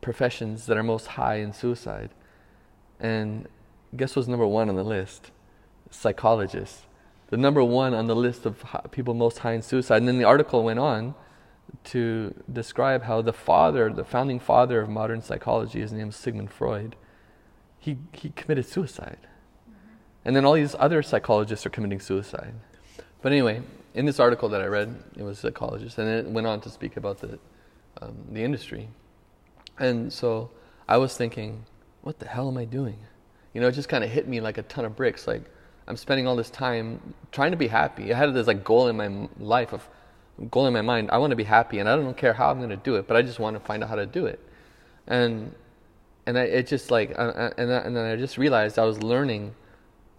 professions 0.00 0.66
that 0.66 0.76
are 0.76 0.82
most 0.82 1.06
high 1.06 1.36
in 1.36 1.52
suicide, 1.52 2.10
and 2.98 3.46
guess 3.94 4.16
what's 4.16 4.28
number 4.28 4.46
one 4.46 4.68
on 4.68 4.74
the 4.74 4.84
list? 4.84 5.30
Psychologists. 5.90 6.86
The 7.28 7.36
number 7.36 7.62
one 7.62 7.94
on 7.94 8.06
the 8.06 8.16
list 8.16 8.46
of 8.46 8.64
people 8.90 9.14
most 9.14 9.38
high 9.38 9.52
in 9.52 9.62
suicide. 9.62 9.98
And 9.98 10.08
then 10.08 10.18
the 10.18 10.24
article 10.24 10.62
went 10.64 10.78
on 10.78 11.14
to 11.84 12.34
describe 12.52 13.04
how 13.04 13.22
the 13.22 13.32
father, 13.32 13.90
the 13.90 14.04
founding 14.04 14.38
father 14.38 14.80
of 14.82 14.88
modern 14.90 15.22
psychology, 15.22 15.80
his 15.80 15.92
name 15.92 16.10
is 16.10 16.16
Sigmund 16.16 16.50
Freud, 16.50 16.96
he, 17.78 17.96
he 18.12 18.30
committed 18.30 18.66
suicide. 18.66 19.18
And 20.24 20.36
then 20.36 20.44
all 20.44 20.52
these 20.52 20.76
other 20.78 21.02
psychologists 21.02 21.64
are 21.64 21.70
committing 21.70 22.00
suicide. 22.00 22.54
But 23.22 23.32
anyway, 23.32 23.62
in 23.94 24.06
this 24.06 24.18
article 24.20 24.48
that 24.50 24.60
I 24.60 24.66
read, 24.66 24.94
it 25.16 25.22
was 25.22 25.38
a 25.38 25.40
psychologist, 25.42 25.98
and 25.98 26.08
it 26.08 26.26
went 26.26 26.46
on 26.46 26.60
to 26.62 26.70
speak 26.70 26.96
about 26.96 27.18
the, 27.18 27.38
um, 28.00 28.16
the 28.30 28.42
industry. 28.42 28.88
And 29.78 30.12
so 30.12 30.50
I 30.88 30.96
was 30.96 31.16
thinking, 31.16 31.64
what 32.02 32.18
the 32.18 32.26
hell 32.26 32.48
am 32.48 32.56
I 32.56 32.64
doing? 32.64 32.98
You 33.54 33.60
know, 33.60 33.68
it 33.68 33.72
just 33.72 33.88
kind 33.88 34.02
of 34.02 34.10
hit 34.10 34.26
me 34.26 34.40
like 34.40 34.58
a 34.58 34.62
ton 34.62 34.84
of 34.84 34.96
bricks. 34.96 35.26
Like, 35.26 35.42
I'm 35.86 35.96
spending 35.96 36.26
all 36.26 36.36
this 36.36 36.50
time 36.50 37.14
trying 37.32 37.50
to 37.50 37.56
be 37.56 37.68
happy. 37.68 38.12
I 38.12 38.16
had 38.16 38.32
this 38.34 38.46
like 38.46 38.64
goal 38.64 38.88
in 38.88 38.96
my 38.96 39.28
life 39.38 39.72
of 39.72 39.86
goal 40.50 40.66
in 40.66 40.72
my 40.72 40.80
mind. 40.80 41.10
I 41.10 41.18
want 41.18 41.30
to 41.30 41.36
be 41.36 41.44
happy, 41.44 41.78
and 41.78 41.88
I 41.88 41.96
don't 41.96 42.16
care 42.16 42.32
how 42.32 42.50
I'm 42.50 42.58
going 42.58 42.70
to 42.70 42.76
do 42.76 42.96
it, 42.96 43.06
but 43.06 43.16
I 43.16 43.22
just 43.22 43.38
want 43.38 43.56
to 43.56 43.60
find 43.60 43.82
out 43.82 43.90
how 43.90 43.96
to 43.96 44.06
do 44.06 44.26
it. 44.26 44.40
And 45.06 45.54
and 46.24 46.38
I, 46.38 46.42
it 46.42 46.66
just 46.68 46.90
like 46.90 47.10
uh, 47.18 47.22
uh, 47.22 47.50
and 47.58 47.72
I- 47.72 47.78
and 47.78 47.96
then 47.96 48.04
I 48.06 48.16
just 48.16 48.38
realized 48.38 48.78
I 48.78 48.84
was 48.84 49.02
learning 49.02 49.54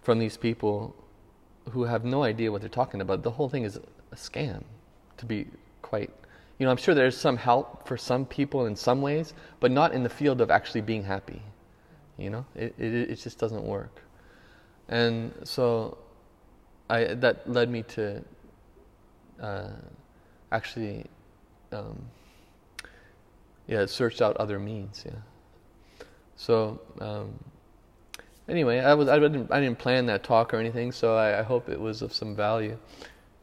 from 0.02 0.18
these 0.18 0.36
people 0.36 0.94
who 1.70 1.84
have 1.84 2.04
no 2.04 2.22
idea 2.22 2.50
what 2.52 2.60
they're 2.60 2.68
talking 2.68 3.00
about. 3.00 3.22
The 3.22 3.30
whole 3.30 3.48
thing 3.48 3.64
is 3.64 3.76
a 3.76 4.16
scam, 4.16 4.62
to 5.16 5.26
be 5.26 5.46
quite. 5.82 6.10
You 6.58 6.66
know, 6.66 6.70
I'm 6.70 6.76
sure 6.76 6.94
there's 6.94 7.16
some 7.16 7.36
help 7.36 7.86
for 7.88 7.96
some 7.96 8.24
people 8.26 8.66
in 8.66 8.76
some 8.76 9.02
ways, 9.02 9.34
but 9.60 9.70
not 9.70 9.92
in 9.92 10.02
the 10.02 10.08
field 10.08 10.40
of 10.40 10.50
actually 10.50 10.82
being 10.82 11.02
happy. 11.02 11.42
You 12.16 12.30
know, 12.30 12.46
it 12.54 12.74
it, 12.78 13.10
it 13.10 13.16
just 13.16 13.38
doesn't 13.38 13.64
work. 13.64 14.02
And 14.88 15.32
so, 15.44 15.98
I 16.88 17.14
that 17.14 17.50
led 17.50 17.70
me 17.70 17.82
to 17.82 18.22
uh, 19.40 19.70
actually, 20.52 21.06
um, 21.72 22.04
yeah, 23.66 23.86
searched 23.86 24.22
out 24.22 24.36
other 24.36 24.58
means. 24.58 25.02
Yeah. 25.04 25.12
So 26.36 26.80
um, 27.00 27.38
anyway, 28.48 28.78
I 28.80 28.94
was 28.94 29.08
I 29.08 29.18
didn't 29.18 29.50
I 29.50 29.60
didn't 29.60 29.78
plan 29.78 30.06
that 30.06 30.22
talk 30.22 30.54
or 30.54 30.58
anything, 30.58 30.92
so 30.92 31.16
I, 31.16 31.40
I 31.40 31.42
hope 31.42 31.68
it 31.68 31.80
was 31.80 32.02
of 32.02 32.12
some 32.12 32.34
value. 32.34 32.78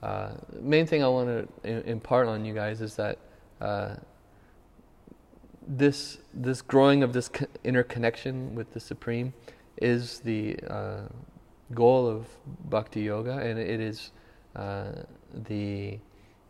Uh, 0.02 0.32
main 0.60 0.88
thing 0.88 1.04
I 1.04 1.08
want 1.08 1.48
to 1.64 1.90
impart 1.90 2.28
on 2.28 2.44
you 2.44 2.54
guys 2.54 2.82
is 2.82 2.96
that 2.96 3.20
uh, 3.60 3.96
this 5.68 6.18
this 6.34 6.62
growing 6.62 7.04
of 7.04 7.14
this 7.14 7.30
inner 7.64 7.84
connection 7.84 8.56
with 8.56 8.74
the 8.74 8.80
Supreme 8.80 9.34
is 9.78 10.20
the 10.20 10.58
uh, 10.68 11.02
goal 11.74 12.08
of 12.08 12.28
Bhakti 12.70 13.02
Yoga, 13.02 13.38
and 13.38 13.60
it 13.60 13.80
is 13.80 14.12
uh, 14.56 14.92
the 15.48 16.00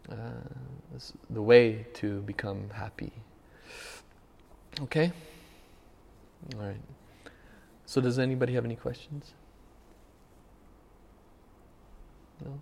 uh, 0.10 0.16
the 1.30 1.42
way 1.42 1.86
to 1.94 2.22
become 2.22 2.70
happy. 2.74 3.12
Okay. 4.82 5.12
All 6.56 6.62
right. 6.62 7.01
So, 7.92 8.00
does 8.00 8.18
anybody 8.18 8.54
have 8.54 8.64
any 8.64 8.78
questions? 8.78 9.34
No. 12.42 12.62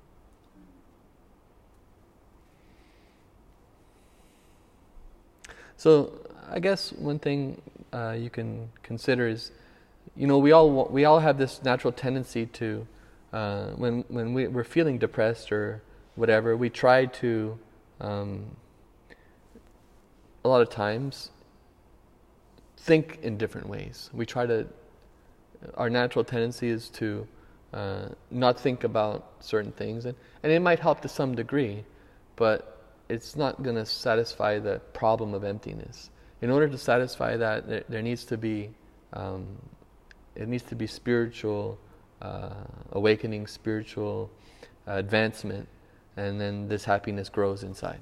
So, 5.78 6.14
I 6.50 6.60
guess 6.60 6.92
one 6.94 7.20
thing 7.20 7.62
uh, 7.94 8.16
you 8.18 8.32
can 8.32 8.72
consider 8.82 9.28
is, 9.28 9.52
you 10.16 10.26
know, 10.26 10.40
we 10.40 10.52
all 10.52 10.86
we 10.86 11.06
all 11.06 11.20
have 11.20 11.38
this 11.38 11.62
natural 11.62 11.94
tendency 11.94 12.48
to, 12.48 12.88
uh, 13.32 13.68
when 13.74 14.04
when 14.08 14.34
we, 14.34 14.48
we're 14.48 14.64
feeling 14.64 14.98
depressed 14.98 15.52
or 15.52 15.84
whatever, 16.16 16.58
we 16.58 16.72
try 16.72 17.06
to, 17.06 17.60
um, 18.02 18.48
a 20.44 20.50
lot 20.50 20.64
of 20.64 20.72
times, 20.72 21.30
think 22.78 23.20
in 23.22 23.38
different 23.38 23.70
ways. 23.70 24.10
We 24.12 24.26
try 24.26 24.48
to. 24.48 24.66
Our 25.76 25.90
natural 25.90 26.24
tendency 26.26 26.70
is 26.70 26.90
to 26.92 27.28
uh, 27.74 28.10
not 28.32 28.60
think 28.60 28.84
about 28.84 29.32
certain 29.40 29.72
things, 29.72 30.06
and, 30.06 30.16
and 30.44 30.52
it 30.52 30.60
might 30.60 30.80
help 30.80 31.02
to 31.02 31.10
some 31.10 31.36
degree, 31.36 31.84
but 32.36 32.78
it's 33.10 33.36
not 33.36 33.62
going 33.62 33.76
to 33.76 33.86
satisfy 33.86 34.60
the 34.60 34.80
problem 34.94 35.34
of 35.34 35.44
emptiness. 35.44 36.10
In 36.42 36.50
order 36.50 36.70
to 36.70 36.78
satisfy 36.78 37.38
that, 37.38 37.68
there, 37.68 37.84
there 37.90 38.02
needs 38.02 38.26
to 38.26 38.38
be 38.38 38.70
um, 39.14 39.46
it 40.36 40.48
needs 40.48 40.64
to 40.64 40.76
be 40.76 40.88
spiritual 40.88 41.78
uh, 42.22 42.50
awakening, 42.92 43.48
spiritual 43.48 44.30
uh, 44.88 44.94
advancement, 44.94 45.68
and 46.16 46.40
then 46.40 46.68
this 46.68 46.86
happiness 46.86 47.30
grows 47.30 47.64
inside. 47.64 48.00